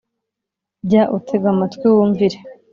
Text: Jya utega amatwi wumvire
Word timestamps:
Jya 0.87 1.03
utega 1.17 1.47
amatwi 1.53 1.85
wumvire 1.95 2.37